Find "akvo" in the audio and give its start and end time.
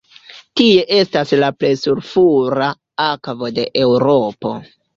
3.07-3.53